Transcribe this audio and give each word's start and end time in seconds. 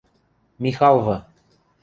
Михалвы 0.63 1.17